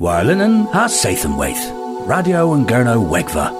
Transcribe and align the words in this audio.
Warlinen 0.00 0.66
ha 0.72 0.86
Sathanwaith. 0.86 1.60
Radio 2.06 2.54
and 2.54 2.66
Gurno 2.66 3.06
Wegva. 3.06 3.52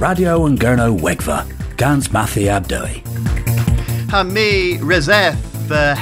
Radio 0.00 0.46
and 0.46 0.58
Gurno 0.58 0.98
Wegva. 0.98 1.46
Gans 1.76 2.08
Mathi 2.08 2.46
Abdoi. 2.50 3.04
Ha 4.10 4.24
mi 4.24 4.78
rezeth 4.78 5.70
uh, 5.70 5.94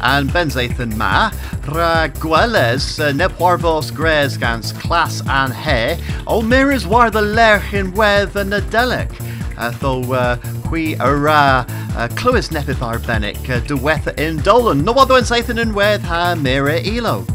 and 0.00 0.28
Benzathan 0.30 0.96
Ma, 0.96 1.30
Ra 1.68 2.08
Gweles, 2.08 3.00
uh, 3.00 3.12
Nepwarvos 3.12 3.94
Gres 3.94 4.36
Gans 4.36 4.72
Clas 4.72 5.20
an 5.28 5.50
He, 5.50 6.02
Olmiris 6.26 6.86
War 6.86 7.10
the 7.10 7.22
Lerch 7.22 7.72
in 7.72 7.92
Wedd 7.92 8.34
and 8.36 8.52
Nadelic, 8.52 9.10
uh, 9.58 9.70
Tho 9.70 10.12
uh, 10.12 10.36
Hui 10.68 10.94
Ara, 11.00 11.66
uh, 11.96 12.08
Clywys 12.12 12.50
Nepith 12.50 12.80
Arbenic, 12.80 13.36
uh, 13.50 13.60
Dwetha 13.60 14.18
in 14.18 14.38
Dolan, 14.38 14.82
Nowodwen 14.82 15.22
saithan 15.22 15.60
in 15.60 15.74
Wedd 15.74 16.00
Ha 16.00 16.34
Mira 16.34 16.80
Elo. 16.80 17.26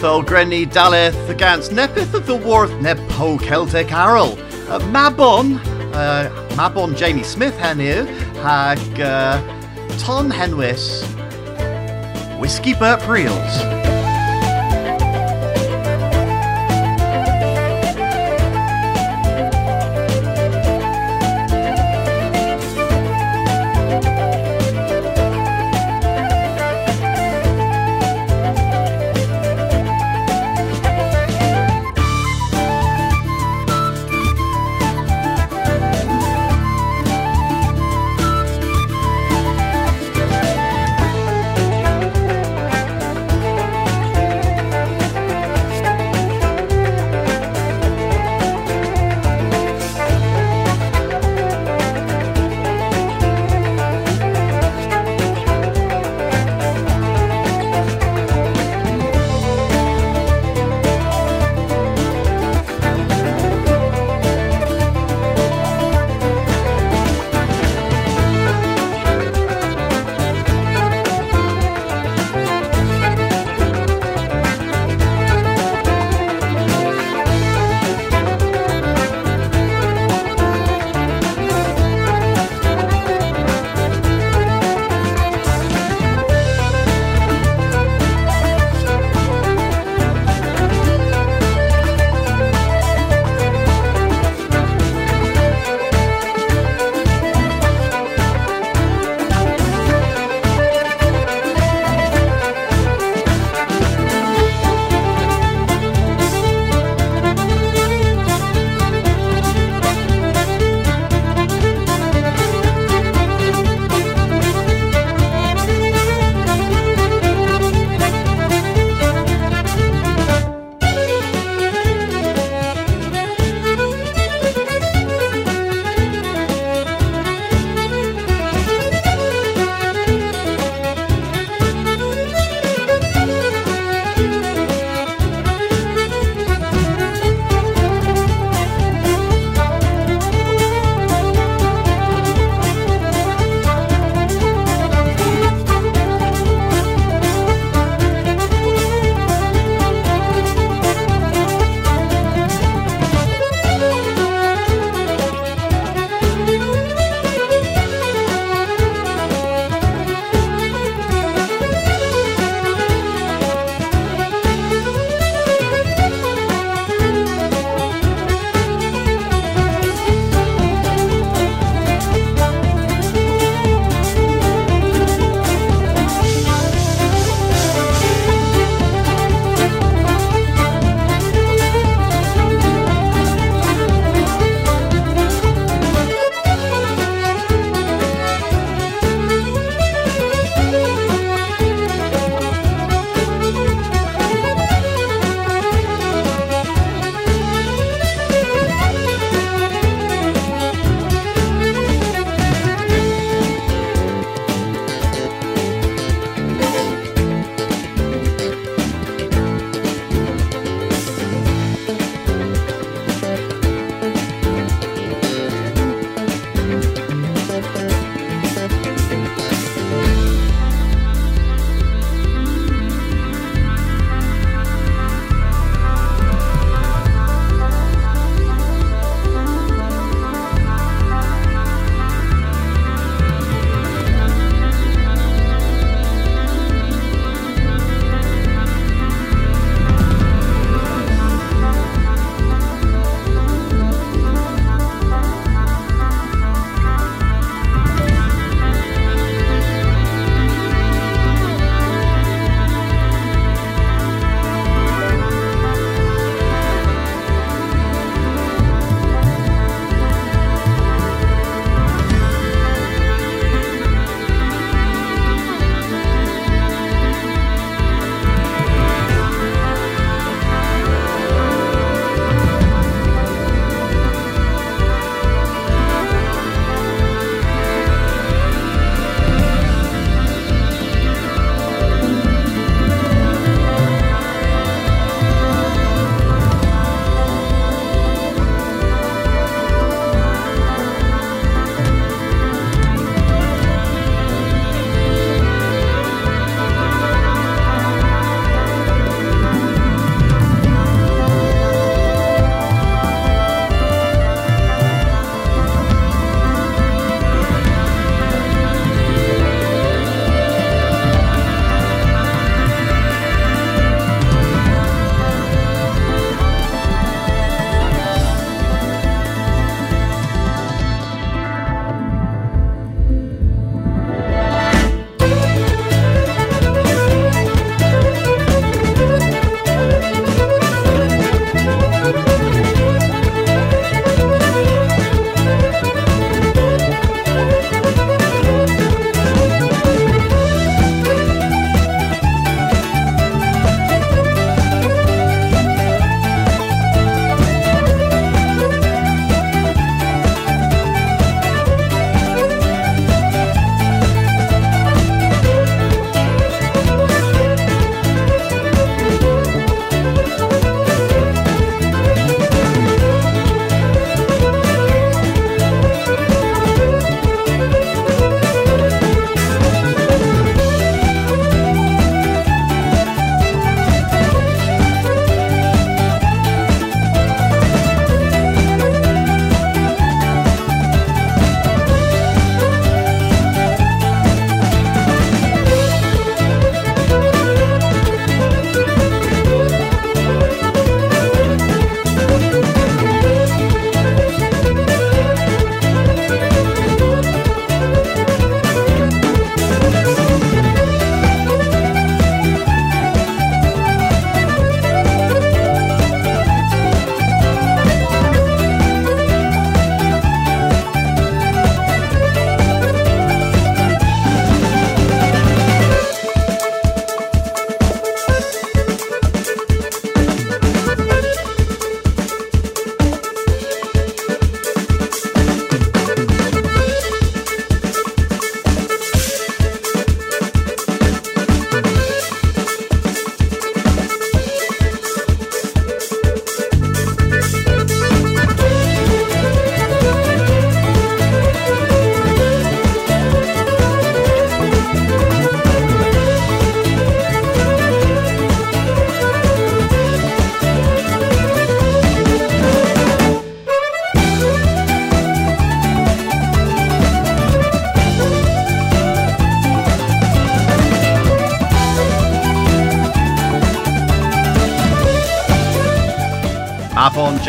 Thol 0.00 0.22
Grenny 0.22 0.66
Daleth 0.66 1.28
against 1.28 1.72
Nepith 1.72 2.14
of 2.14 2.26
the 2.26 2.34
Worth 2.34 2.72
Nepo 2.80 3.36
Celtic 3.36 3.92
Arrow. 3.92 4.32
Uh, 4.66 4.78
Mabon, 4.88 5.58
uh, 5.92 6.30
Mabon 6.54 6.96
Jamie 6.96 7.22
Smith 7.22 7.54
henu, 7.58 8.06
hag 8.36 8.78
uh, 8.98 9.38
Ton 9.98 10.30
Henwis, 10.30 11.04
Whiskey 12.40 12.72
Burt 12.72 13.06
Reels. 13.06 13.89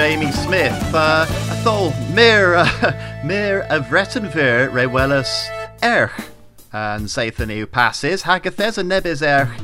Jamie 0.02 0.32
Smith, 0.32 0.96
uh, 0.96 1.28
thol 1.64 1.94
mir 2.16 2.66
mir 3.24 3.68
a 3.70 3.80
vretenver 3.80 4.68
rewellus 4.72 5.48
erch. 5.84 6.26
And 6.74 7.06
Sathan 7.06 7.72
passes, 7.72 8.24
hagathes 8.24 8.80
a 8.80 8.82
nebis 8.82 9.22
erch 9.22 9.56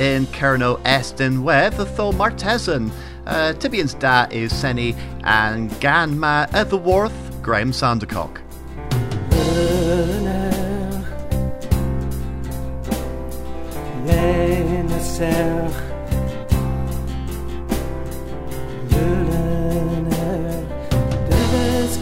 in 0.00 0.26
Kerno 0.26 0.80
Estin 0.84 1.44
web, 1.44 1.74
the 1.74 1.84
thol 1.84 2.12
martesan. 2.12 2.90
Uh, 3.24 3.52
Tibian's 3.52 3.94
da 3.94 4.26
is 4.32 4.52
Seni 4.52 4.96
and 5.22 5.70
Ganma 5.74 6.52
at 6.52 6.70
the 6.70 6.76
Worth, 6.76 7.40
Graham 7.40 7.70
Sandercock. 7.70 8.40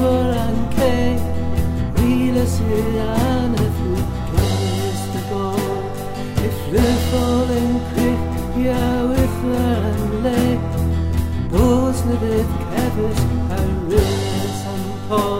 cé 0.00 1.16
Riile 1.96 2.44
sé 2.54 2.78
an 3.06 3.54
a 3.54 3.66
fu 3.76 3.90
the 5.12 5.20
go 5.28 5.44
If 6.46 6.58
le 6.72 6.88
falling 7.10 7.74
quick 7.90 8.22
ja 8.64 8.84
with 9.10 9.38
an 9.66 10.22
lay 10.24 10.58
Those 11.52 12.00
na 12.06 12.16
bit 12.22 12.50
kevis 12.70 13.20
a 13.58 13.60
ris 13.90 14.64
an 14.72 14.82
Paul 15.08 15.39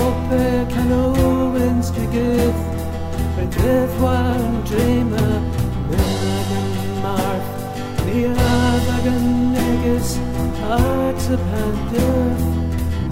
Death 3.61 4.01
one 4.01 4.63
dreamer 4.65 5.33
Milligan 5.89 6.69
Marth 7.03 7.49
Niavagan 8.05 9.25
Negus 9.53 10.17
Arts 10.65 11.25
of 11.29 11.39
Handurf 11.51 12.41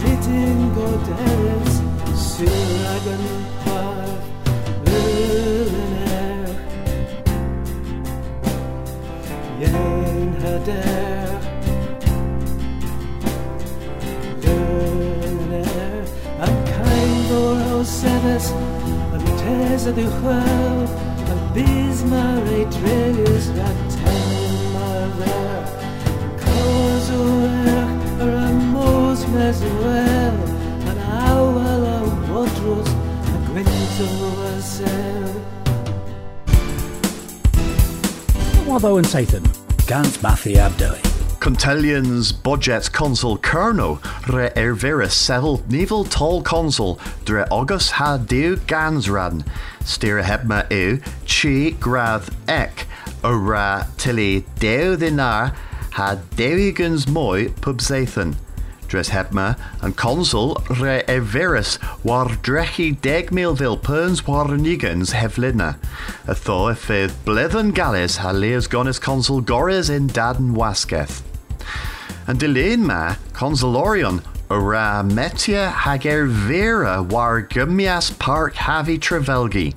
Knitting 0.02 0.62
Goderes 0.76 1.74
Siragan 2.18 3.24
Tesa 19.80 19.94
du 19.94 20.04
Chwel 20.04 20.88
An 21.32 21.40
Bismar 21.54 22.44
e 22.52 22.66
Dregus 22.66 23.48
Rat 23.56 23.80
Temar 23.96 25.08
Ver 25.18 25.64
Cos 26.42 27.08
o 27.12 27.24
Erch 27.64 28.04
Ar 28.20 28.34
a 28.36 28.52
Mos 28.74 29.26
Mes 29.28 29.60
Wel 29.80 30.38
An 30.90 31.00
Awel 31.30 31.84
a 31.88 31.98
Wodros 32.28 32.90
A 32.90 33.38
Gwynto 33.48 34.08
a 34.48 34.62
Sel 34.62 35.32
Watho 38.68 38.98
and 38.98 39.08
Sathan, 39.08 39.46
Gans 39.88 40.18
Mathi 40.18 40.58
Abdoi. 40.58 41.00
Contelians 41.40 42.34
budget 42.34 42.92
consul 42.92 43.38
Kerno 43.38 44.02
re 44.28 44.50
ervira 44.56 45.10
sevel 45.10 45.64
nivel 45.70 46.04
tall 46.04 46.42
consul 46.42 47.00
dre 47.26 47.46
August 47.52 47.92
ha 47.94 48.18
deu 48.18 48.56
gansran 48.56 49.46
stira 49.84 50.24
hebma 50.24 50.66
eu 50.72 51.00
chi 51.26 51.72
grath 51.80 52.30
ek 52.48 52.86
ora 53.24 53.88
tilly 53.98 54.46
deu 54.60 54.96
dinar 54.98 55.54
ha 55.92 56.16
deugans 56.36 57.08
moi 57.08 57.48
pubzathan 57.62 58.36
Dres 58.90 59.10
hebma 59.10 59.56
and 59.84 59.96
consul 59.96 60.56
re 60.68 61.04
everis 61.08 61.78
war 62.04 62.26
drechi 62.26 63.00
deg 63.00 63.30
milvil 63.30 63.78
perns 63.78 64.26
war 64.26 64.46
nigans 64.48 65.14
hevlina. 65.14 65.76
A 66.26 66.34
tho 66.34 66.74
fydd 66.74 67.14
bledden 67.24 67.72
gallis 67.72 68.18
ha 68.18 68.32
leas 68.32 68.68
gonis 68.68 69.00
consul 69.00 69.42
gores 69.42 69.92
in 69.92 70.08
daden 70.08 70.56
wasketh. 70.56 71.22
And 72.28 72.40
dilyn 72.40 72.80
ma, 72.80 73.16
metia 75.04 75.72
hager 75.72 76.26
vera 76.26 77.04
war 77.04 77.44
gumias 77.44 78.18
park 78.18 78.56
havi 78.56 79.00
trevelgi. 79.00 79.76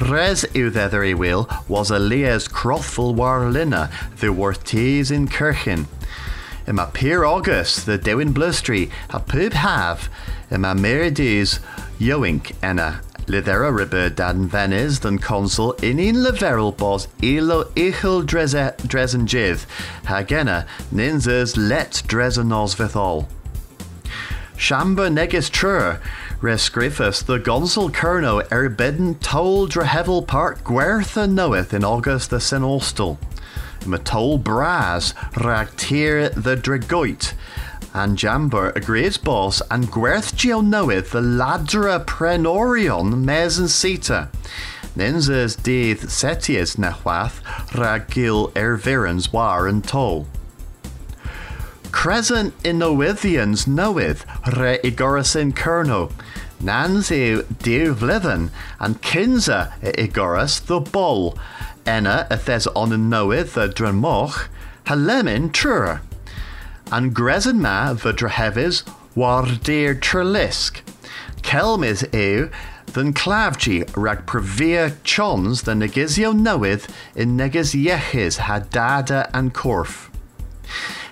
Res 0.00 0.44
i 0.54 1.14
will 1.14 1.48
was 1.68 1.90
a 1.90 1.98
lias 1.98 2.48
crothful 2.48 3.14
war 3.14 3.48
lina, 3.50 3.90
the 4.18 4.32
wortes 4.32 5.10
in 5.10 5.28
kirchen. 5.28 5.86
In 6.66 6.76
my 6.76 6.86
Pier 6.86 7.24
August, 7.24 7.86
the 7.86 7.98
Dewin 7.98 8.32
Blustry, 8.32 8.90
a 9.10 9.20
pub 9.20 9.52
have, 9.52 10.08
in 10.50 10.62
my 10.62 10.74
Merides 10.74 11.60
Yoink 11.98 12.52
enna. 12.62 13.02
Lidera 13.26 13.74
ribber 13.74 14.10
dan 14.10 14.48
venis 14.48 15.00
than 15.00 15.18
consul 15.18 15.72
in 15.82 15.98
in 15.98 16.16
leverel 16.16 16.76
bos 16.76 17.08
ilo 17.22 17.64
dreze 17.64 18.76
dresen 18.82 19.24
jith, 19.24 19.66
hagena 20.04 20.66
ninzers 20.92 21.56
let 21.56 22.02
dresen 22.06 22.48
nos 22.48 22.74
vithol. 22.74 23.26
Shamba 24.56 25.10
negis 25.10 25.50
trur, 25.50 26.00
rescrifus 26.40 27.24
the 27.24 27.38
gonsul 27.38 27.90
kerno 27.90 28.46
erbedden 28.50 29.18
tol 29.20 29.66
drehevel 29.66 30.26
park 30.26 30.62
guertha 30.62 31.26
knoweth 31.26 31.72
in 31.72 31.82
August 31.82 32.30
the 32.30 32.36
senostal. 32.36 33.16
Matol 33.80 34.42
bras 34.42 35.12
ragtir 35.34 36.32
the 36.34 36.56
dragoit, 36.56 37.32
and 37.94 38.18
Jamber 38.18 38.84
great 38.84 39.22
boss 39.22 39.62
and 39.70 39.86
Gwerth 39.86 40.34
Geo 40.34 40.60
knoweth 40.60 41.12
the 41.12 41.20
ladra 41.20 42.04
prenorion 42.04 43.24
mes 43.24 43.58
and 43.58 43.70
sita. 43.70 44.28
Ninzas 44.96 45.56
deeth 45.56 46.06
setius 46.06 46.76
nehwath 46.76 47.40
ragil 47.70 48.52
ervirans 48.52 49.32
war 49.32 49.68
and 49.68 49.84
toll. 49.84 50.26
Crescent 51.92 52.60
Inowithians 52.64 53.68
knoweth 53.68 54.26
re 54.56 54.78
igorisin 54.82 55.52
kerno. 55.52 56.12
Nanzu 56.60 57.44
dear 57.62 57.94
vlithen, 57.94 58.50
and 58.80 59.00
kinza 59.00 59.72
igoras 59.80 60.66
the 60.66 60.80
bull. 60.80 61.38
Enna 61.86 62.26
athes 62.30 62.66
on 62.74 63.08
knoweth 63.08 63.54
the 63.54 63.68
dramoch, 63.68 64.48
halemin 64.86 65.52
trur. 65.52 66.00
And 66.94 67.12
gresin 67.12 67.60
ma 67.60 67.92
the 67.92 68.12
drahevis 68.12 68.84
war 69.16 69.46
dear 69.64 69.96
trelisk. 69.96 70.82
Kelm 71.42 71.84
is 71.84 72.06
eu 72.12 72.50
Jonathan 72.94 73.12
Clavji 73.12 73.90
rag 73.96 74.24
previa 74.24 74.94
chons 75.02 75.62
the 75.62 75.72
negizio 75.72 76.32
noeth 76.32 76.88
in 77.16 77.36
negiz 77.36 77.74
yechis 77.74 78.38
hadada 78.38 79.28
and 79.34 79.52
corf. 79.52 80.10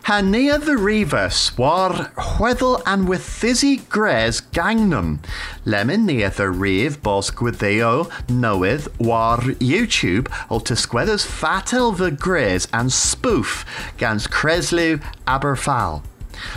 Ha 0.06 0.20
the 0.20 0.76
riva 0.76 1.30
swar 1.30 2.10
hweddel 2.16 2.82
and 2.84 3.08
with 3.08 3.22
thizzy 3.22 3.88
gres 3.88 4.40
gangnum. 4.40 5.20
Lemon 5.64 6.06
nea 6.06 6.28
the 6.28 6.50
riv 6.50 7.00
bos 7.04 7.30
gwitheo 7.30 8.10
noeth 8.28 8.88
war 8.98 9.36
YouTube 9.60 10.26
o 10.50 10.58
tisquedders 10.58 11.24
fatel 11.24 11.96
the 11.96 12.10
gres 12.10 12.66
and 12.72 12.90
spoof 12.90 13.64
gans 13.96 14.26
Creslew 14.26 15.00
Aberfal. 15.24 16.02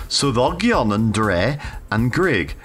Swyddogion 0.09 0.91
yn 0.91 1.11
dre 1.11 1.59
and 1.91 2.11
grig 2.11 2.55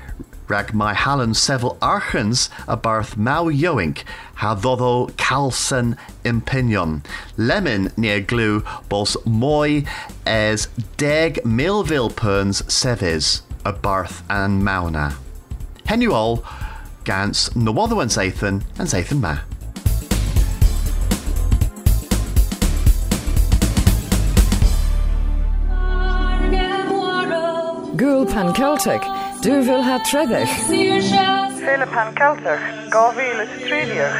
rag 0.50 0.75
my 0.75 0.92
hallen 0.92 1.33
several 1.33 1.78
archens 1.80 2.50
a 2.66 2.76
barth 2.76 3.16
mau 3.16 3.45
yoink 3.45 4.02
ha 4.35 4.54
ddodo 4.57 5.11
calsen 5.12 5.97
impinion. 6.25 7.02
Lemon 7.37 7.92
near 7.97 8.21
glue 8.21 8.64
bos 8.88 9.16
moi 9.25 9.85
es 10.26 10.66
deg 10.97 11.40
milville 11.45 12.11
perns 12.11 12.62
seves 12.73 13.42
a 13.64 13.73
barth 13.73 14.23
and 14.28 14.64
mauna. 14.64 15.14
Henuol 15.87 16.45
gans 17.04 17.49
nawotho 17.50 18.02
and 18.02 18.11
Zathan 18.11 18.64
and 18.78 18.88
Zathan 18.88 19.21
ma. 19.21 19.38
Gúil 27.97 28.25
pan 28.33 28.54
Celtic, 28.54 29.02
dúbhfuil 29.42 29.82
ha 29.82 29.99
tredich. 30.04 30.52
Féle 31.61 31.87
pan 31.87 32.09
Celtar, 32.14 32.59
gáhíle 32.90 33.47
tríliach. 33.64 34.18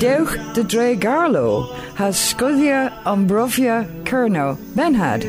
Deuch 0.00 0.54
de 0.54 0.62
Dre 0.64 0.96
Garlo 0.96 1.74
has 1.94 2.16
scudia 2.16 2.92
Ambrovia 3.04 3.86
Kerno 4.04 4.58
Benhad. 4.74 5.24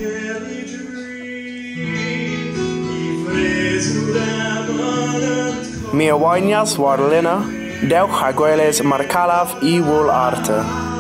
Mi 5.94 6.10
awainias 6.10 6.78
war 6.78 7.00
lina, 7.00 7.38
deuch 7.82 8.12
hagueles 8.22 8.82
marcalaf 8.82 9.56
i 9.62 9.80
wool 9.80 10.10
arte. 10.10 10.97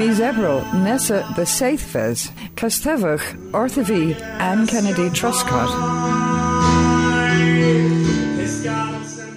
Mi 0.00 0.14
zebro 0.14 0.62
nessa 0.72 1.30
the 1.34 1.44
Saithves, 1.44 2.32
Castevach, 2.54 3.20
Orthavi, 3.52 4.18
Anne 4.40 4.66
Kennedy 4.66 5.10
Truscott. 5.10 5.68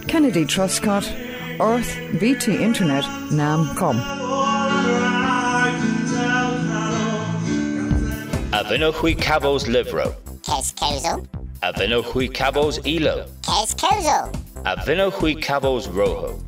Kennedy 0.08 0.46
Truscott, 0.46 1.06
Orth 1.60 1.94
BT 2.18 2.64
Internet, 2.64 3.04
Nam 3.30 3.76
Com. 3.76 3.98
Avinohui 8.54 9.16
Cabos 9.18 9.68
Livro. 9.68 10.16
Kescozo, 10.44 11.28
Avinohui 11.62 12.30
Cabos 12.34 12.80
Elo. 12.86 13.26
Kescozo, 13.42 14.32
Avinohui 14.64 15.36
Cabos 15.42 15.88
Rojo. 15.90 16.40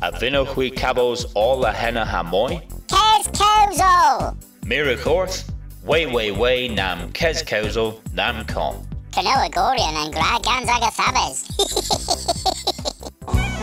Kescozo, 0.00 0.46
Avinohui 0.46 0.74
Cabos 0.74 1.32
All 1.34 1.64
Henna 1.64 2.04
Hamoy. 2.04 2.62
Kescozo. 2.86 4.36
Mirachorth. 4.62 5.50
Way 5.84 6.06
Way 6.06 6.32
Way 6.32 6.68
Nam 6.68 7.12
Kezkozo 7.12 8.00
Nam 8.12 8.44
Com. 8.46 8.76
Canoa 9.12 9.48
Gorian 9.50 9.94
and 10.04 10.12
Gra 10.12 10.38
Gonzaga 10.42 10.90
Sabes. 10.90 11.46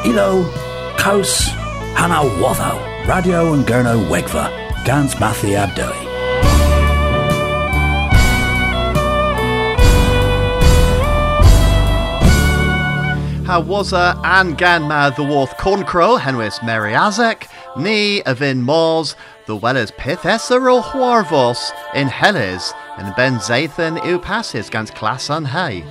Ilo, 0.06 0.44
Kos, 0.98 1.48
Hana 1.96 2.28
Watho, 2.42 3.08
Radio 3.08 3.54
and 3.54 3.66
Gurno 3.66 4.08
Wegva, 4.10 4.50
Gans 4.86 5.16
Mathi 5.16 5.56
Abdoi. 5.56 6.12
Ha 13.54 13.62
waza 13.62 14.20
an 14.26 14.56
ganma 14.56 15.16
the 15.16 15.22
worth 15.22 15.56
corncrow 15.58 16.20
henwis 16.20 16.58
Azek, 16.62 17.48
ni 17.78 18.24
avin 18.24 18.64
mors, 18.64 19.16
the 19.46 19.56
wellers 19.56 19.92
pithessa 19.92 20.58
o 20.58 20.82
huarvos 20.82 21.72
in 21.94 22.08
Helles, 22.08 22.74
and 22.98 23.16
Ben 23.16 23.36
Zathan 23.36 24.04
u 24.04 24.18
passes 24.18 24.72
gans 24.72 24.90
class 24.90 25.30
an 25.30 25.46
hay. 25.46 25.84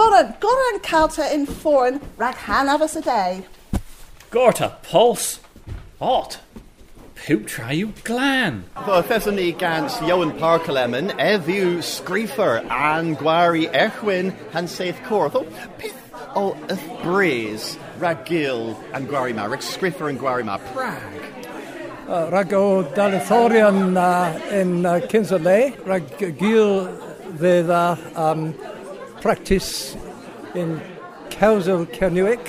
So, 0.00 0.08
na 0.08 0.22
bonan, 0.22 0.40
goran 0.40 0.82
calta 0.82 1.34
in 1.34 1.44
foreign 1.44 2.00
rag 2.16 2.34
han 2.34 2.70
of 2.70 2.80
us 2.80 2.96
a 2.96 3.02
day. 3.02 3.44
Gorta 4.30 4.78
pulse. 4.82 5.40
Hot. 5.98 6.40
Poop 7.16 7.46
try 7.46 7.72
you 7.72 7.92
glan. 8.02 8.64
Tho 8.86 9.02
Thesony 9.02 9.58
gans 9.58 10.00
Johan 10.00 10.32
Parkelemen, 10.38 11.10
Evu 11.18 11.82
Screefer, 11.82 12.64
and 12.70 13.18
Gwari 13.18 13.68
Erwin, 13.74 14.34
and 14.54 14.70
Saith 14.70 14.96
Cortho. 15.04 15.44
Pith 15.76 15.94
o 16.34 16.56
Ith 16.70 17.02
Breeze, 17.02 17.76
Ragil, 17.98 18.82
and 18.94 19.06
Gwarima, 19.06 19.50
Rick 19.50 19.60
Screefer 19.60 20.08
and 20.08 20.18
Gwarima, 20.18 20.58
Prague. 20.72 22.08
Uh, 22.08 22.30
rag 22.32 22.54
o 22.54 22.84
Dalithorion 22.84 23.98
uh, 23.98 24.54
in 24.54 24.86
uh, 24.86 25.00
Kinserley, 25.00 25.76
rag 25.84 26.38
gil 26.38 26.88
fydd 27.36 27.68
uh, 27.68 27.96
um, 28.18 28.54
practice 29.20 29.96
in 30.54 30.80
Cewsel 31.28 31.86
Cernuic, 31.86 32.40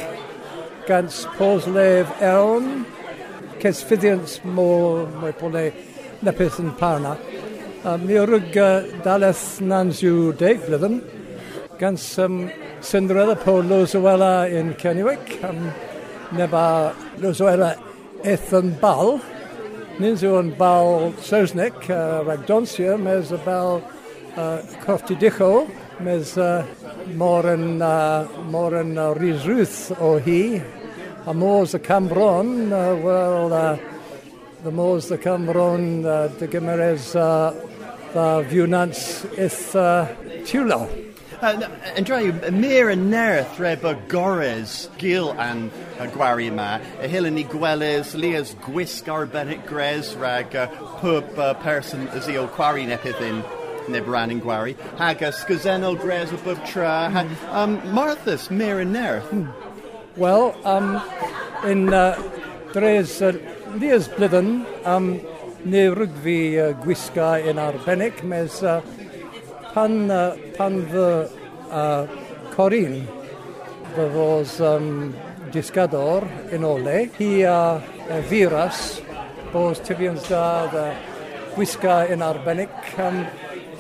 gans 0.88 1.25
Poslef 1.38 2.07
Eon, 2.21 2.86
ces 3.62 3.84
fyddiant 3.86 4.39
mô 4.43 5.05
mwy 5.21 5.34
pole 5.38 5.71
nepeth 6.23 6.60
parna. 6.79 7.17
Uh, 7.84 7.97
mi 7.97 8.17
orwg 8.17 8.57
uh, 8.57 8.84
daleth 9.03 9.62
nans 9.62 10.01
yw 10.03 10.31
deg 10.38 10.63
blydden, 10.65 11.01
gans 11.79 12.17
um, 12.19 12.49
syndredd 12.81 13.36
po 13.43 13.60
in 13.62 14.73
Cernuic, 14.75 15.43
um, 15.43 15.71
neba 16.31 16.93
Losowela 17.19 17.75
ethan 18.23 18.77
bal, 18.79 19.19
Nins 19.99 20.23
yw 20.23 20.39
yn 20.39 20.55
bal 20.57 21.12
Saesneg, 21.21 21.75
uh, 21.89 22.23
rag 22.25 22.47
donsia, 22.47 22.97
mes 22.97 23.29
mes 26.01 26.37
uh, 26.37 26.65
mor 27.15 27.45
yn, 27.51 27.81
uh, 27.81 28.27
mor 28.49 28.75
yn 28.79 28.97
uh, 28.97 29.11
rhysrwyth 29.17 29.91
o 30.01 30.15
hi, 30.23 30.61
a 31.25 31.33
môs 31.33 31.75
y 31.77 31.81
Cambron, 31.85 32.71
uh, 32.71 33.07
uh, 33.07 33.77
the 34.63 34.71
môs 34.71 35.11
y 35.11 35.17
Cambron, 35.21 36.05
uh, 36.05 36.27
dy 36.39 36.47
gymeres 36.47 37.13
uh, 37.15 37.53
the 38.13 38.27
fiwnans 38.49 39.25
ith 39.37 39.75
uh, 39.75 40.07
tiwlo. 40.43 40.89
Uh, 41.41 41.67
and 41.95 42.05
Drew, 42.05 42.31
mir 42.51 42.89
and 42.89 43.09
nerth 43.09 43.57
gores, 44.07 44.89
gil 44.97 45.31
and 45.39 45.71
uh, 45.99 46.05
gwari 46.07 46.53
ma, 46.53 46.75
a 47.01 47.07
hilani 47.07 47.47
gweles, 47.47 48.13
lias 48.15 48.53
gwisk 48.61 49.05
arbenet 49.05 49.65
gres, 49.65 50.15
rag 50.15 50.55
uh, 50.55 50.67
pub 50.99 51.39
uh, 51.39 51.53
person 51.55 52.07
as 52.09 52.27
eo 52.29 52.47
quari 52.47 52.85
neu 53.89 54.04
bran 54.06 54.34
yn 54.34 54.41
gwari, 54.44 54.76
hag 55.00 55.24
ysgysennol 55.26 55.98
dres 56.02 56.34
o 56.34 56.39
bob 56.46 56.62
tra. 56.67 57.10
Ha, 57.13 57.26
um, 57.63 57.80
Marthas, 57.96 58.50
mer 58.52 58.82
yn 58.84 58.94
nerth. 58.96 59.30
Hmm. 59.32 59.48
Wel, 60.20 60.52
um, 60.67 60.96
yn 61.67 61.88
uh, 61.96 62.17
dres, 62.74 63.17
uh, 63.26 63.34
lias 63.80 64.10
blydden, 64.12 64.62
um, 64.86 65.13
neu 65.63 65.96
rygfi 65.96 66.39
uh, 66.60 66.72
gwisga 66.84 67.36
yn 67.48 67.62
arbennig, 67.62 68.24
mes 68.28 68.62
uh, 68.65 68.80
pan, 69.74 69.98
uh, 70.12 70.36
pan 70.58 70.82
fy 70.91 71.08
uh, 71.72 72.08
corin, 72.56 73.02
fy 73.96 74.08
fos 74.15 74.58
um, 74.65 74.89
disgador 75.54 76.28
yn 76.56 76.65
ole, 76.67 77.06
hi 77.17 77.32
a 77.48 77.60
uh, 77.78 78.20
firas, 78.30 79.00
bos 79.52 79.80
tyfions 79.84 80.28
da, 80.32 80.44
da 80.72 80.86
gwisga 81.56 82.04
yn 82.12 82.24
arbennig, 82.24 82.76
um, 83.04 83.24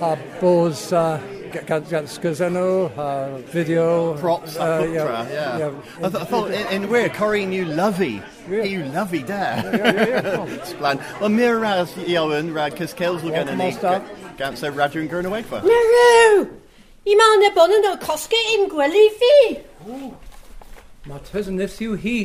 uh, 0.01 1.19
gan, 1.65 1.83
gan 1.83 2.05
sgwrsenw, 2.05 2.91
a 2.97 3.41
fideo. 3.51 4.19
Props 4.19 4.55
a 4.55 4.63
uh, 4.63 4.83
yeah. 4.83 5.29
yeah. 5.29 5.57
yeah. 5.57 5.71
I, 5.97 6.09
th- 6.09 6.15
I 6.15 6.25
thought, 6.25 6.51
in, 6.51 6.83
in 6.83 6.89
where, 6.89 7.09
Corinne, 7.09 7.51
you 7.51 7.65
lovey. 7.65 8.21
Yeah. 8.49 8.63
You 8.63 8.85
lovey 8.85 9.23
there. 9.23 9.61
Yeah, 9.63 9.93
yeah, 9.93 10.45
yeah. 10.45 10.65
Splan. 10.65 10.97
Well, 11.19 11.29
mir 11.29 11.59
ras 11.59 11.95
Iowan, 11.97 12.53
rag 12.53 12.75
cys 12.75 12.95
Kels 12.95 13.21
will 13.21 13.31
Wel, 13.31 13.45
get 13.45 13.47
come 13.49 13.61
on, 13.61 13.71
start. 13.73 14.03
Gant 14.37 14.57
so 14.57 14.71
Radger 14.71 15.01
and 15.01 15.09
Gurna 15.09 15.29
Wegfa. 15.29 15.61
Myrw! 15.61 16.49
I 17.05 17.15
ma 17.15 17.35
na 17.35 17.49
bon 17.53 17.71
yn 17.73 17.85
o 17.89 17.95
cosga 17.97 18.37
im 18.53 18.67
gwely 18.69 19.07
fi. 19.21 19.35
Mae 21.09 21.21
tys 21.29 21.49
yn 21.49 21.61
yw 21.61 21.95
hi 21.97 22.17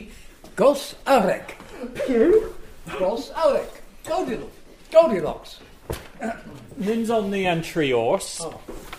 gos 0.56 0.94
areg. 1.06 1.56
Pew? 1.94 2.52
Gos 2.98 3.30
areg. 3.32 3.80
Goldilocks. 4.04 4.60
Goldilocks. 4.92 5.58
Nins 6.76 7.10
on 7.10 7.30
the 7.30 7.46
entry 7.46 7.92
ors. 7.92 8.44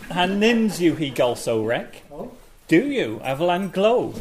And 0.09 0.39
nins 0.39 0.81
you 0.81 0.95
he 0.95 1.11
gulso 1.11 1.65
rec. 1.65 2.03
Do 2.67 2.85
you? 2.87 3.21
Avalan 3.23 3.71
glow. 3.71 4.13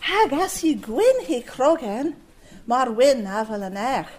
Hag 0.00 0.32
as 0.32 0.64
i 0.64 0.74
gwyn 0.74 1.24
he 1.26 1.42
crogan, 1.42 2.16
mar 2.66 2.90
wyn 2.90 3.26
afel 3.26 3.66
yn 3.66 3.76
ech. 3.76 4.12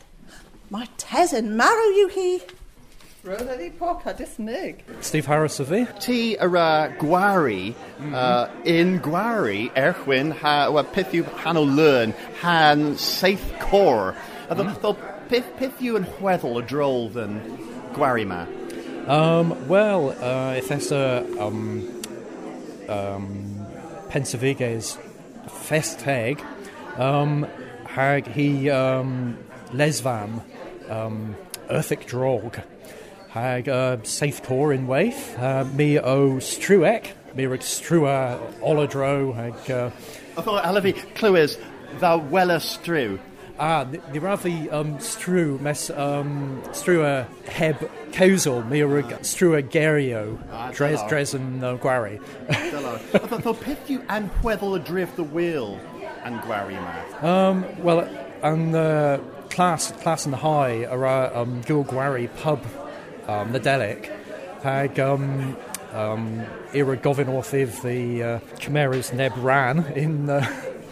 Mae 0.71 0.87
tesyn 1.01 1.55
marw 1.59 1.87
yw 2.03 2.09
hi. 2.15 2.27
Roedd 3.25 3.49
wedi 3.49 3.69
poca 3.77 4.13
dismig. 4.17 4.83
Steve 5.01 5.25
Harris 5.25 5.59
of 5.59 5.67
fi. 5.69 5.83
Ti 5.99 6.37
ara 6.37 6.93
gwari 7.01 7.73
uh, 8.13 8.47
in 8.65 8.99
gwari 8.99 9.71
erchwyn 9.73 10.31
ha 10.43 10.69
well, 10.71 10.85
peth 10.85 11.13
yw 11.17 11.25
han 11.43 11.57
o 11.57 11.63
learn 11.63 12.15
han 12.41 12.95
saith 12.97 13.45
cor. 13.59 14.15
A 14.49 14.55
mm. 14.55 14.73
ddol 14.79 14.97
peth, 15.29 15.51
peth 15.59 15.83
yw 15.85 15.99
yn 15.99 16.07
chweddol 16.15 16.61
o 16.61 16.65
drol 16.65 17.11
than 17.13 17.37
gwari 17.93 18.25
ma. 18.25 18.45
Um, 19.07 19.67
well, 19.67 20.11
uh, 20.11 20.53
if 20.55 20.67
there's 20.67 20.91
a 20.91 21.25
um, 21.39 21.87
um, 22.87 23.67
Pensaviges 24.09 24.97
festheg, 25.47 26.41
um, 26.97 27.47
hag 27.85 28.27
he 28.27 28.69
um, 28.69 29.37
lesvam 29.71 30.41
um, 30.89 31.35
earthic 31.69 32.05
drog, 32.05 32.59
hag 33.29 33.67
uh, 33.67 33.97
safe 34.03 34.41
tor 34.43 34.71
in 34.71 34.87
waif, 34.87 35.37
uh, 35.39 35.63
me 35.73 35.97
o 35.97 36.35
struek, 36.35 37.11
me 37.35 37.45
rig 37.45 37.61
strua 37.61 38.39
olodro, 38.61 39.33
hag... 39.33 39.71
Uh, 39.71 39.89
I 40.37 40.41
thought 40.41 40.63
Alavi 40.63 40.93
clywys 41.15 41.57
the 41.99 42.19
wella 42.19 42.61
strew. 42.61 43.19
Ah, 43.63 43.85
ni 43.91 44.19
rafi 44.19 44.73
um, 44.73 44.99
strew 44.99 45.59
mes 45.59 45.91
um, 45.91 46.63
strewa 46.71 47.27
heb 47.45 47.77
causal 48.11 48.63
mi 48.63 48.79
strewa 48.79 49.61
gerio 49.61 50.39
Ah, 50.51 50.71
dres 50.71 50.99
dylo. 50.99 51.09
dres 51.09 51.33
yn 51.35 51.63
uh, 51.63 51.77
gwari. 51.77 52.17
Thought 53.43 53.61
peth 53.61 53.91
yw 53.93 54.01
anhweddol 54.09 54.73
o 54.73 54.79
drift 54.79 55.15
the 55.15 55.23
wheel 55.23 55.77
and 56.23 56.41
gwari. 56.41 56.73
Um, 57.21 57.61
well, 57.83 58.01
yn 58.41 58.73
uh, 58.73 59.19
class 59.53 59.91
class 60.01 60.25
yn 60.25 60.33
high 60.41 60.81
ara 60.89 61.29
um, 61.43 61.61
gil 61.61 61.85
gwari 61.85 62.33
pub 62.41 62.65
um, 63.27 63.53
Nadelic 63.53 64.09
hag 64.65 64.99
um, 64.99 65.55
um, 65.93 66.27
era 66.73 66.97
gofyn 66.97 67.29
the 67.83 68.23
uh, 68.23 68.39
Chimeras 68.57 69.13
neb 69.13 69.33
ran 69.37 69.85
in 69.93 70.31
uh, 70.31 70.41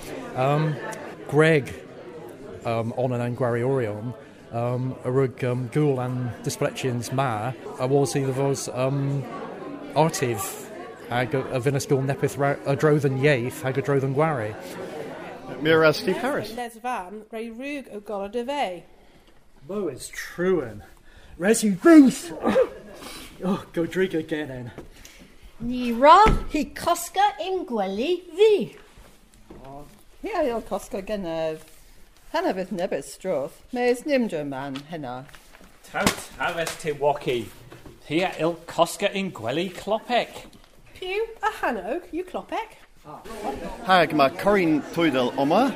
um, 0.36 0.76
Greg 1.28 1.74
um, 2.66 2.94
on 2.98 3.12
an 3.12 3.36
Angwari 3.36 3.64
Orion 3.64 4.14
um, 4.52 4.96
a 5.04 5.12
rug 5.12 5.44
um, 5.44 5.68
gul 5.68 6.00
and 6.00 6.32
dysplexions 6.44 7.12
ma 7.14 7.54
a 7.80 7.88
was 7.88 8.16
either 8.16 8.32
was 8.32 8.70
um, 8.70 9.24
artiv 9.96 10.70
ag 11.10 11.34
a, 11.34 11.40
a 11.52 11.60
vinisgul 11.60 12.04
nepith 12.06 12.38
ra- 12.38 12.58
a 12.66 12.76
drodden 12.76 13.22
yeith 13.22 13.64
ag 13.66 13.78
a 13.78 13.82
drodden 13.82 14.16
gwari. 14.16 14.56
Mira 15.62 15.94
Steve 15.94 16.18
Harris. 16.18 16.54
Les 16.56 16.78
van, 16.82 17.24
rei 17.32 17.50
rúg 17.50 17.94
o 17.94 18.00
golad 18.00 18.36
a 18.36 18.46
fe. 18.46 18.84
Mo 19.68 19.88
is 19.88 20.10
truan. 20.10 20.84
Resi 21.38 21.84
Ruth! 21.84 22.32
oh, 23.44 23.66
go 23.74 23.86
drink 23.86 24.14
again 24.14 24.48
then. 24.48 24.72
Ni 25.60 25.92
ra 25.92 26.26
hi 26.52 26.66
cosga 26.76 27.34
im 27.42 27.66
gwely 27.66 28.22
fi. 28.36 28.78
Hi 30.24 30.42
a 30.42 30.56
il 30.56 30.62
cosga 30.62 31.02
gynnydd. 31.02 31.60
Hynna 32.30 32.52
fydd 32.54 32.72
nebys 32.78 33.08
stroth. 33.10 33.56
Mes 33.74 34.04
nimdra 34.06 34.44
man 34.46 34.76
hynna. 34.92 35.26
Tout, 35.92 36.20
haves 36.38 36.76
te 36.78 36.92
woki. 36.94 37.48
Here 38.06 38.32
il 38.38 38.54
cosca 38.68 39.12
in 39.12 39.32
gwely 39.32 39.72
clopec. 39.72 40.46
Pew 40.94 41.26
a 41.42 41.50
hanog, 41.60 42.04
you 42.12 42.24
clopec. 42.24 42.78
Hag 43.86 44.14
ma 44.14 44.30
Corin 44.30 44.84
Twyddel 44.94 45.36
oma. 45.40 45.74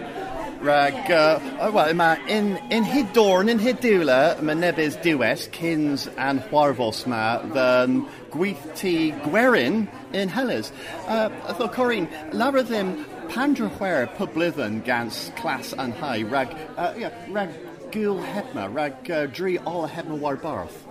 Rag, 0.61 1.11
uh, 1.11 1.39
oh, 1.59 1.71
well, 1.71 1.93
ma 1.95 2.17
in, 2.27 2.57
in 2.69 2.83
hyd 2.83 3.11
dorn, 3.13 3.49
in 3.49 3.57
hyd 3.59 3.81
diwla, 3.81 4.39
ma 4.41 4.53
nebys 4.53 4.95
diwes, 5.01 5.49
cyns 5.51 6.07
and 6.17 6.39
chwarfos 6.51 7.07
ma, 7.07 7.39
then 7.51 8.05
gweith 8.31 8.75
ti 8.75 9.11
gwerin 9.25 9.89
in 10.13 10.29
Helles. 10.29 10.71
Uh, 11.07 11.29
I 11.47 11.53
thought, 11.53 11.73
Corin, 11.73 12.07
lara 12.31 12.63
ddim 12.63 13.03
pandra 13.34 13.67
chwer 13.78 14.06
pyblyddyn 14.15 14.84
gans 14.86 15.32
clas 15.36 15.74
an 15.74 15.91
hai, 15.91 16.22
rag, 16.22 16.56
uh, 16.78 16.93
yeah, 16.96 17.10
rag 17.30 17.50
gul 17.91 18.19
hebma, 18.22 18.72
rag 18.72 19.10
uh, 19.10 19.26
dri 19.26 19.58
all 19.60 19.88
hebma 19.88 20.19
war 20.19 20.36
barth. 20.36 20.86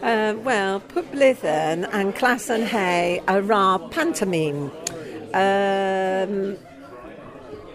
Uh, 0.00 0.34
Wel, 0.44 0.78
pwy 0.90 1.02
blydden 1.10 1.82
yn 1.90 2.12
clas 2.14 2.48
yn 2.54 2.68
he 2.70 3.18
a 3.26 3.40
ra 3.42 3.78
pantomime. 3.90 4.70
Um, 5.34 6.54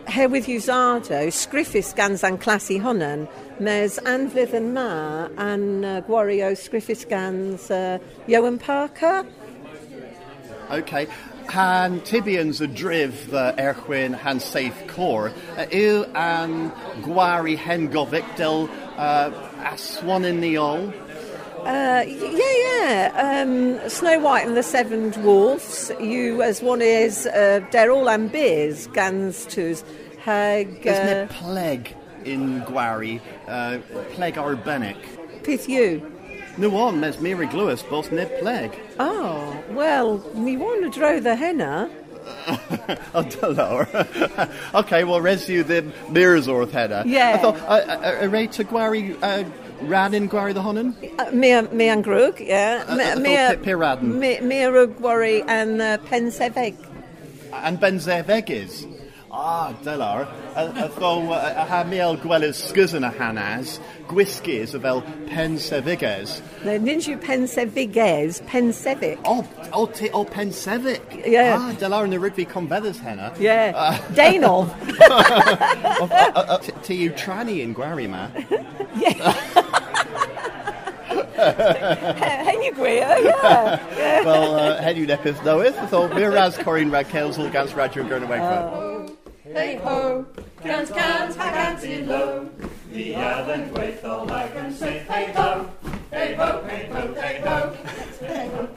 Herwydd 0.08 0.48
Iwsardo, 0.56 1.26
sgriffus 1.28 1.94
gans 1.96 2.24
an 2.24 2.40
clasu 2.40 2.80
honyn, 2.84 3.28
mes 3.60 4.00
anflydd 4.08 4.56
yn 4.56 4.72
ma 4.76 4.92
an 5.36 5.84
uh, 5.84 6.00
gwario 6.08 6.54
sgriffus 6.56 7.04
gans 7.12 7.68
uh, 7.72 7.98
Johan 8.28 8.60
Parker. 8.60 9.26
OK. 10.72 11.08
Han 11.50 12.02
Tibians 12.02 12.60
y 12.62 12.68
drif 12.68 13.34
uh, 13.34 13.54
erchwyn 13.58 14.14
han 14.14 14.40
safe 14.40 14.86
cor. 14.88 15.32
Uh, 15.58 15.66
yw 15.72 16.06
an 16.14 16.72
gwari 17.02 17.58
hen 17.58 17.90
goficdel 17.90 18.70
uh, 18.98 19.32
aswan 19.64 20.26
in 20.26 20.42
the 20.42 20.58
ol? 20.58 20.94
Uh, 21.66 22.04
yeah, 22.06 22.54
yeah. 22.68 23.44
Um, 23.44 23.90
Snow 23.90 24.20
White 24.20 24.46
and 24.48 24.56
the 24.56 24.64
Seven 24.64 25.10
Dwarfs. 25.12 25.92
You 26.00 26.42
as 26.42 26.62
one 26.62 26.82
is 26.82 27.26
uh, 27.26 27.66
they're 27.72 27.92
all 27.92 28.10
am 28.10 28.28
beers 28.28 28.88
gans 28.88 29.46
tos 29.46 29.84
hag. 30.20 30.88
Uh, 30.88 30.92
no 30.92 31.28
plague 31.30 31.96
in 32.26 32.62
gwari, 32.62 33.22
uh, 33.48 33.80
plague 34.14 34.36
arbenic. 34.36 34.98
pith 35.44 35.70
you. 35.70 36.12
No 36.58 36.70
one, 36.70 37.00
mes 37.00 37.20
Mary 37.20 37.48
Lewis, 37.48 37.84
both 37.84 38.12
nib 38.12 38.30
plague. 38.40 38.78
Oh 39.00 39.58
well, 39.72 40.24
ni 40.34 40.58
want 40.58 40.84
to 40.84 40.90
draw 40.90 41.20
the 41.20 41.36
henna. 41.36 41.90
oh, 43.14 43.24
dollar. 43.24 43.88
okay, 44.76 45.04
well, 45.04 45.22
res 45.22 45.48
you 45.48 45.64
the 45.64 45.82
or 46.48 46.66
header. 46.68 47.04
Yeah. 47.06 47.36
I 47.36 47.38
thought, 47.38 47.56
uh, 47.62 47.68
uh, 47.68 48.22
uh, 48.24 48.28
to 48.54 48.64
gwari, 48.66 49.18
uh, 49.22 49.44
ran 49.82 50.14
in 50.14 50.28
gwari 50.28 50.54
the 50.54 50.62
honen? 50.62 50.96
Uh, 51.20 51.32
me 51.32 51.54
me 51.74 51.90
and 51.90 52.04
Grug, 52.04 52.46
yeah. 52.46 52.84
Uh, 52.88 52.96
me 52.96 53.04
I 53.04 53.08
thought 53.14 53.22
me 53.22 53.36
Pi- 53.36 53.56
Piraden. 53.64 54.02
me 54.02 54.40
me 54.42 54.64
a 54.64 54.72
Rug 54.72 55.00
and 55.48 55.82
uh, 55.82 55.98
Penseveg. 56.00 56.76
And 57.54 57.80
Benzeveg 57.80 58.50
is. 58.50 58.86
Ah, 59.40 59.72
delar. 59.84 60.28
Tho, 60.98 61.32
a 61.32 61.64
ha 61.70 61.84
miel 61.84 62.18
gwelys 62.18 62.58
sgysyn 62.72 63.06
a 63.06 63.12
hanas, 63.14 63.80
gwisgys 64.10 64.74
y 64.74 64.82
fel 64.82 65.04
penseviges. 65.30 66.42
No, 66.66 66.72
ninju 66.80 67.22
Penseviges, 67.22 68.42
Pensevic. 68.48 69.20
Oh, 69.26 69.48
oh, 69.74 69.86
ti, 69.86 70.10
oh, 70.10 70.26
pensevic. 70.26 71.24
Yeah. 71.24 71.56
Ah, 71.60 71.72
delar 71.78 72.10
yn 72.10 72.18
y 72.18 72.22
rygbi 72.24 72.48
confeddys 72.50 72.98
henna. 72.98 73.32
Yeah. 73.40 73.78
Uh, 73.78 74.00
oh, 74.50 74.66
uh, 76.10 76.34
uh, 76.34 76.58
Ti 76.58 76.98
yw 77.06 77.14
tranny 77.14 77.62
in 77.62 77.76
gwari 77.78 78.10
ma. 78.10 78.30
Hen 81.38 82.64
you 82.64 82.74
gwir, 82.74 82.98
yeah. 82.98 83.80
yeah. 83.94 84.26
Wel, 84.26 84.56
uh, 84.56 84.82
heddiw 84.82 85.06
nepeth 85.06 85.46
newydd. 85.46 85.78
Tho, 85.94 86.08
mi'r 86.18 86.34
ras 86.34 86.58
Corin 86.58 86.90
rag 86.90 87.14
Celsel 87.14 87.54
gans 87.54 87.78
Radio 87.78 88.02
yn 88.02 88.10
Gyrna 88.10 88.34
Wegfa. 88.34 88.97
Hey 89.58 89.76
ho, 89.84 90.24
cant 90.62 90.90
cant 90.96 91.36
ha 91.36 91.46
cant 91.54 91.86
i 91.92 91.96
lo. 92.10 92.20
The 92.92 93.06
Allen 93.30 93.64
gweithol 93.72 94.30
ag 94.40 94.60
yn 94.64 94.70
say 94.82 94.92
hey 95.10 95.26
ho, 95.38 95.48
hey 96.12 96.36
ho, 96.42 96.50
hey 96.68 96.84
ho, 96.94 97.02
hey 97.18 97.42
ho, 97.48 97.58
hey 98.22 98.46
ho. 98.54 98.68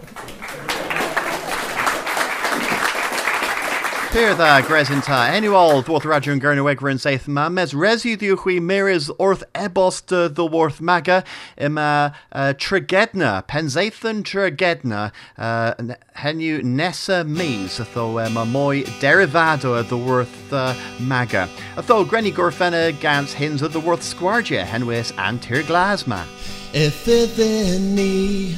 Pyr 4.10 4.34
dda, 4.34 4.62
Gresinta. 4.62 5.30
Enwol, 5.30 5.84
dwoth 5.86 6.04
radio 6.04 6.32
yn 6.34 6.40
Gyrna 6.42 6.64
Wegfa 6.66 6.88
yn 6.90 6.98
seith 6.98 7.28
ma. 7.30 7.44
Mes 7.48 7.70
resiw 7.78 8.16
diwchwi 8.18 8.56
miris 8.58 9.06
wrth 9.22 9.44
ebost 9.54 10.10
uh, 10.10 10.26
the 10.26 10.44
worth 10.44 10.80
maga 10.80 11.22
yma 11.54 12.12
uh, 12.32 12.52
trigedna, 12.58 13.46
penzaethan 13.46 14.24
trigedna, 14.26 15.12
uh, 15.38 15.74
n- 15.78 15.94
henyw 16.24 16.58
nesa 16.66 17.22
mis, 17.22 17.78
ytho 17.78 18.08
yma 18.26 18.42
mwy 18.50 18.82
derivado 18.98 19.78
the 19.88 19.96
worth 19.96 20.52
uh, 20.52 20.74
maga. 20.98 21.48
Ytho, 21.76 22.02
Grenny 22.04 22.34
Gorfenna 22.34 22.90
gans 22.98 23.32
hins 23.32 23.62
of 23.62 23.72
the 23.72 23.78
worth 23.78 24.02
sgwardia, 24.02 24.64
henwys 24.66 25.14
antir 25.22 25.62
glasma. 25.62 26.26
If 26.74 27.06
iddyn 27.06 27.94
ni 27.94 28.56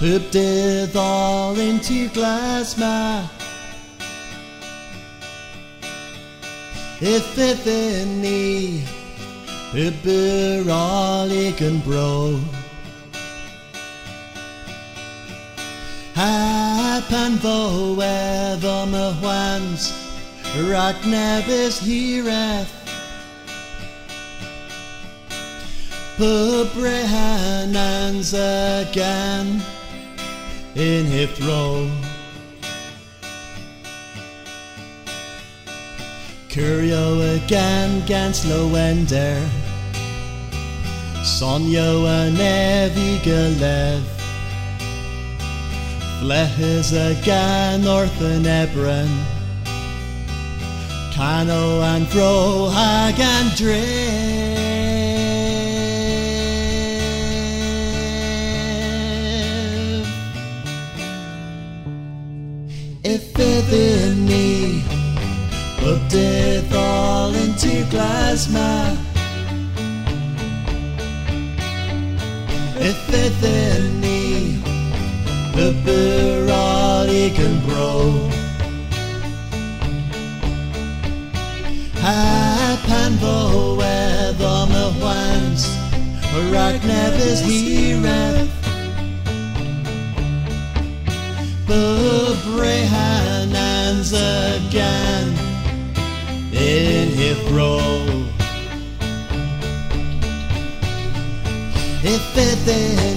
Hybdyddol 0.00 1.58
into 1.60 2.08
glasma 2.16 3.28
Ni 7.04 8.80
Hyberolig 9.74 11.58
yn 11.60 11.82
bro 11.84 12.40
fowedd 17.44 18.64
o 18.64 18.88
my 18.88 19.12
hwans 19.20 19.92
Rag 20.70 20.96
nebys 21.04 21.76
hireth 21.84 22.72
Pybrehanans 26.16 28.32
again 28.32 29.60
in 30.74 31.04
his 31.04 31.28
throne. 31.36 32.13
Curio 36.54 37.34
again 37.34 38.00
against 38.04 38.46
Lowender. 38.46 39.44
Sonio 41.24 42.06
and 42.06 42.36
Evigalev. 42.36 44.00
Flehes 46.20 46.92
again 46.92 47.82
north 47.82 48.20
and 48.20 48.46
Ebron. 48.46 49.10
Cano 51.12 51.82
and 51.82 52.06
Fro 52.06 52.70
and 52.72 53.50
Driv. 53.56 54.14
If 63.02 63.34
iddyn 65.84 66.64
ni 66.70 66.72
all 66.72 67.34
into 67.34 67.84
glasma 67.90 68.96
If 72.80 73.08
iddyn 73.12 74.00
ni 74.00 74.62
Y 75.54 75.70
byrolig 75.84 77.38
yn 77.38 77.60
bro 77.66 78.12
A 82.00 82.76
pan 82.88 83.18
fowedd 83.20 84.40
o 84.40 84.66
my 84.72 84.88
hwans 84.98 85.62
Rag 86.50 86.80
nefys 86.88 87.40
hireth 87.44 88.50
Bybrehanans 91.68 94.12
again 94.12 95.43
in 96.64 97.10
role. 97.52 98.24
If 102.02 102.36
iddyn 102.36 103.13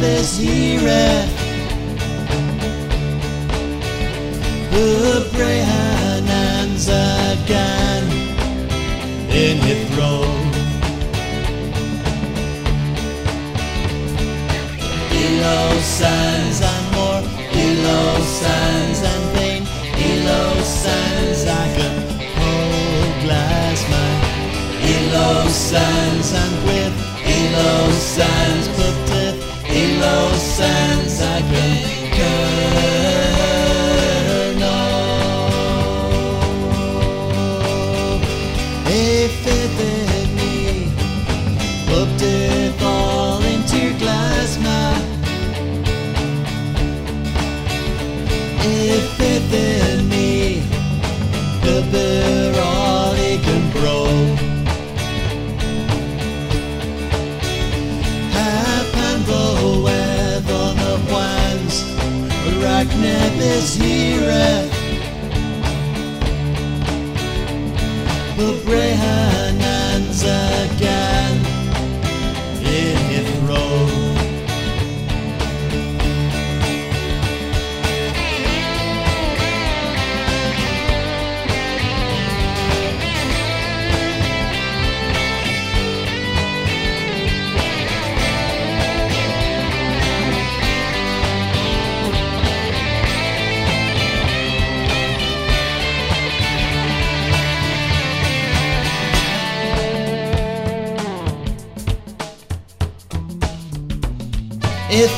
Rag 0.00 0.08
nebys 0.08 0.38
hireth 0.38 1.30
Bybrehanans 5.30 6.86
again 6.88 8.04
in 9.30 9.56
his 9.58 9.80
throne. 9.90 10.48
Elo 15.12 15.60
sands 15.80 16.60
and 16.62 16.86
more, 16.94 17.22
Elo 17.52 18.00
sands 18.40 19.00
and 19.02 19.24
pain, 19.36 19.62
Elo 19.96 20.42
sands 20.62 21.40
I 21.46 21.66
can 21.76 21.96
hold 22.38 23.14
glass 23.24 23.80
man. 23.90 24.16
Elo 24.94 25.48
sands 25.48 26.32
and 26.32 26.54
with, 26.64 26.94
Elo 27.26 27.90
sands 27.92 28.68
Elo 30.00 30.32
sands 30.34 31.20
I 31.20 31.42
can 31.42 33.09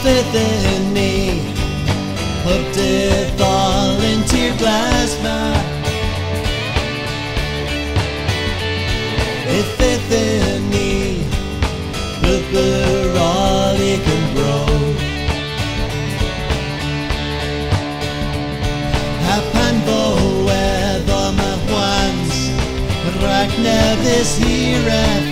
it 0.04 0.32
then 0.32 0.92
me 0.92 1.40
Put 2.44 2.76
it 2.76 3.40
all 3.40 3.98
into 4.00 4.36
your 4.38 4.56
glass 4.58 5.16
If 9.48 9.80
it 9.80 10.00
then 10.10 10.68
me 10.70 11.24
Look 12.22 12.52
where 12.52 13.18
all 13.18 13.74
he 13.74 13.96
can 13.98 14.34
grow. 14.34 14.66
Hapan 19.26 19.76
bo 19.86 20.44
weather 20.46 21.32
my 21.40 21.54
ones 21.72 22.36
Ragnar 23.22 23.96
this 24.04 24.36
here 24.36 25.31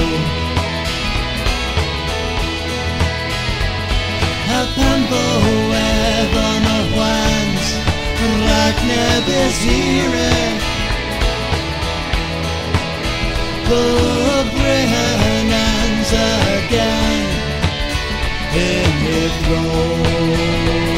Ragnar 8.91 9.21
Bezire 9.27 10.31
Brehannans 14.55 16.11
again 16.57 17.27
In 18.53 18.91
the 19.07 20.90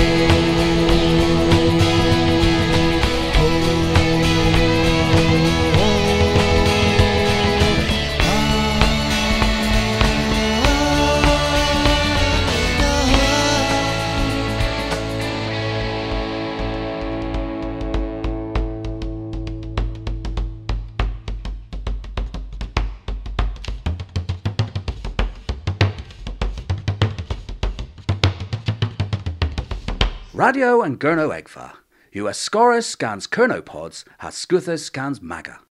Radio 30.53 30.83
and 30.83 30.99
Gurno 30.99 31.31
Egfa. 31.31 31.71
US 32.13 32.37
Scorus 32.37 32.85
scans 32.85 33.25
Kernopods 33.25 34.03
has 34.19 34.35
Scuthus 34.35 34.83
scans 34.85 35.19
Maga. 35.19 35.61